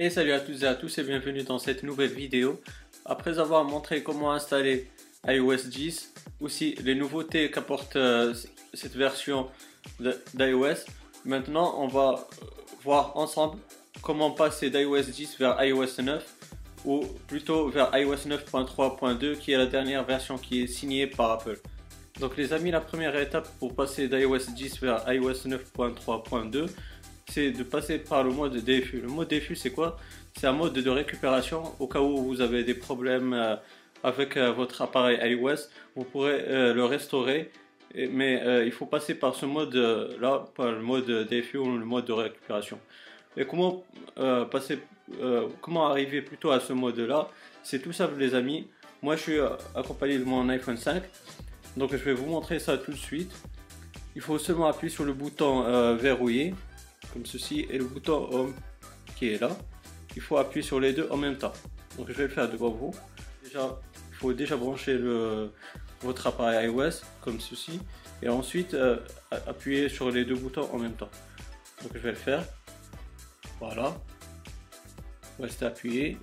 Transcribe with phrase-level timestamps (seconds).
[0.00, 2.60] Et salut à toutes et à tous et bienvenue dans cette nouvelle vidéo.
[3.04, 4.90] Après avoir montré comment installer
[5.24, 8.34] iOS 10, aussi les nouveautés qu'apporte euh,
[8.72, 9.46] cette version
[10.00, 10.84] d'iOS,
[11.24, 12.26] maintenant on va
[12.82, 13.60] voir ensemble
[14.02, 16.34] comment passer d'iOS 10 vers iOS 9
[16.86, 21.60] ou plutôt vers iOS 9.3.2 qui est la dernière version qui est signée par Apple.
[22.18, 26.68] Donc les amis, la première étape pour passer d'iOS 10 vers iOS 9.3.2,
[27.28, 29.00] c'est de passer par le mode DFU.
[29.00, 29.96] Le mode DFU c'est quoi?
[30.36, 33.56] C'est un mode de récupération au cas où vous avez des problèmes euh,
[34.02, 37.50] avec euh, votre appareil iOS, vous pourrez euh, le restaurer
[38.10, 39.76] mais il faut passer par ce mode
[40.20, 42.80] là, pas le mode DFU ou le mode de récupération.
[43.36, 43.84] Et comment
[44.50, 44.80] passer,
[45.60, 47.28] comment arriver plutôt à ce mode là
[47.62, 48.66] C'est tout simple les amis.
[49.00, 49.38] Moi je suis
[49.76, 51.04] accompagné de mon iPhone 5
[51.76, 53.30] donc je vais vous montrer ça tout de suite.
[54.16, 56.52] Il faut seulement appuyer sur le bouton verrouillé,
[57.14, 58.54] comme ceci, et le bouton Home
[59.16, 59.56] qui est là.
[60.16, 61.52] Il faut appuyer sur les deux en même temps.
[61.96, 62.94] Donc je vais le faire devant vous.
[63.42, 63.80] Déjà,
[64.10, 65.52] il faut déjà brancher le,
[66.02, 67.80] votre appareil iOS comme ceci.
[68.22, 68.98] Et ensuite euh,
[69.30, 71.10] appuyer sur les deux boutons en même temps.
[71.82, 72.44] Donc je vais le faire.
[73.58, 73.96] Voilà.
[75.38, 76.18] Restez appuyé.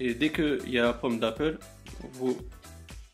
[0.00, 1.58] Et dès qu'il y a la pomme d'Apple,
[2.12, 2.36] vous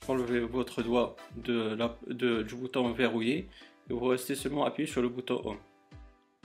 [0.09, 3.51] enlevez votre doigt de la, du bouton verrouillé
[3.91, 5.59] et vous restez seulement appuyé sur le bouton Home.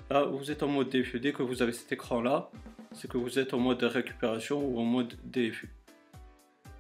[0.09, 1.20] Là, vous êtes en mode DFU.
[1.20, 2.50] Dès que vous avez cet écran-là,
[2.94, 5.73] c'est que vous êtes en mode récupération ou en mode DFU.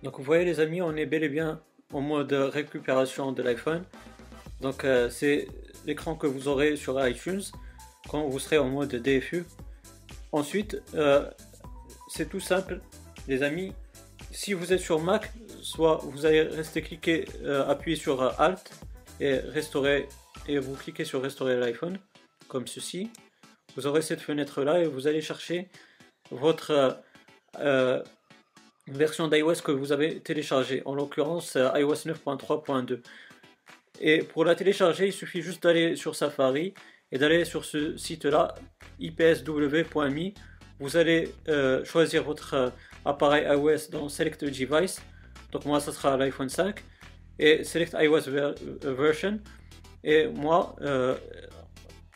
[0.03, 1.61] Donc vous voyez les amis, on est bel et bien
[1.93, 3.83] en mode récupération de l'iPhone.
[4.61, 5.47] Donc euh, c'est
[5.85, 7.41] l'écran que vous aurez sur iTunes
[8.09, 9.45] quand vous serez en mode DFU.
[10.31, 11.29] Ensuite, euh,
[12.09, 12.79] c'est tout simple,
[13.27, 13.73] les amis.
[14.31, 18.71] Si vous êtes sur Mac, soit vous allez rester cliquer, euh, sur Alt
[19.19, 20.09] et restaurer
[20.47, 21.97] et vous cliquez sur restaurer l'iPhone
[22.53, 23.09] comme ceci.
[23.75, 25.67] Vous aurez cette fenêtre là et vous allez chercher
[26.31, 27.01] votre
[27.59, 28.01] euh,
[28.87, 33.01] version d'iOS que vous avez téléchargée, en l'occurrence iOS 9.3.2.
[33.99, 36.73] Et pour la télécharger, il suffit juste d'aller sur Safari
[37.11, 38.55] et d'aller sur ce site là,
[38.99, 40.31] ipsw.me.
[40.79, 41.33] Vous allez
[41.83, 42.71] choisir votre
[43.03, 45.01] appareil iOS dans Select Device
[45.53, 46.83] donc moi, ça sera l'iPhone 5
[47.37, 49.39] et Select iOS euh, version.
[50.03, 51.15] Et moi, euh,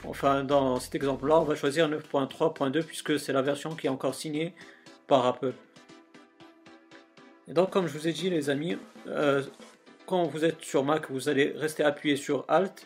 [0.06, 4.16] enfin dans cet exemple-là, on va choisir 9.3.2 puisque c'est la version qui est encore
[4.16, 4.54] signée
[5.08, 5.54] par Apple.
[7.48, 8.78] Donc comme je vous ai dit les amis,
[9.08, 9.44] euh,
[10.06, 12.86] quand vous êtes sur Mac, vous allez rester appuyé sur Alt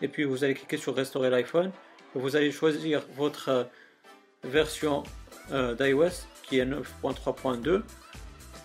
[0.00, 1.70] et puis vous allez cliquer sur Restaurer l'iPhone.
[2.14, 3.68] Vous allez choisir votre
[4.42, 5.02] version
[5.50, 7.82] d'iOS qui est 9.3.2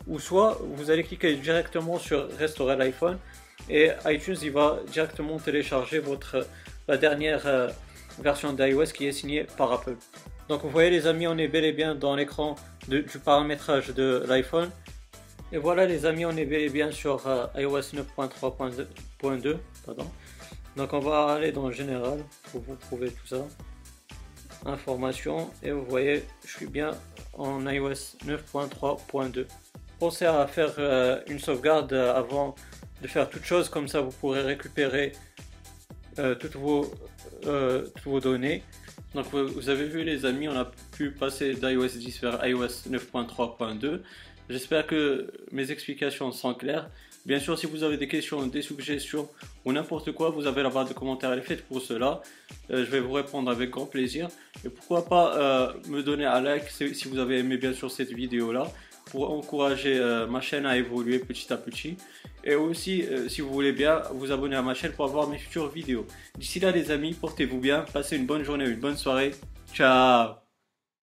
[0.08, 3.18] ou soit vous allez cliquer directement sur restaurer l'iPhone
[3.70, 6.46] et iTunes il va directement télécharger votre
[6.88, 7.69] la dernière euh,
[8.19, 9.95] version d'iOS qui est signée par Apple.
[10.49, 12.55] Donc vous voyez les amis, on est bel et bien dans l'écran
[12.88, 14.69] du paramétrage de l'iPhone.
[15.51, 19.57] Et voilà les amis, on est bel et bien sur euh, iOS 9.3.2.
[20.75, 22.19] Donc on va aller dans général
[22.51, 23.45] pour vous prouver tout ça.
[24.65, 26.91] Information et vous voyez, je suis bien
[27.33, 29.45] en iOS 9.3.2
[30.03, 32.55] pensez à faire euh, une sauvegarde avant
[33.01, 35.13] de faire toute chose, comme ça vous pourrez récupérer
[36.19, 36.91] euh, toutes, vos,
[37.41, 38.63] toutes vos données.
[39.16, 44.01] Donc vous, avez vu les amis, on a pu passer d'iOS 10 vers iOS 9.3.2.
[44.50, 46.90] J'espère que mes explications sont claires.
[47.25, 49.29] Bien sûr, si vous avez des questions, des suggestions
[49.63, 52.22] ou n'importe quoi, vous avez la barre de commentaires, est faite pour cela.
[52.69, 54.28] je vais vous répondre avec grand plaisir.
[54.66, 58.51] Et pourquoi pas me donner un like si vous avez aimé bien sûr cette vidéo
[58.51, 58.68] là
[59.06, 61.97] pour encourager euh, ma chaîne à évoluer petit à petit.
[62.44, 65.38] Et aussi, euh, si vous voulez bien, vous abonner à ma chaîne pour avoir mes
[65.38, 66.06] futures vidéos.
[66.38, 69.34] D'ici là, les amis, portez-vous bien, passez une bonne journée, une bonne soirée.
[69.74, 70.43] Ciao